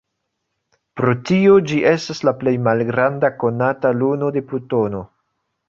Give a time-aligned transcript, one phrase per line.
[1.01, 5.07] Pro tio, ĝi estas la plej malgranda konata luno de Plutono.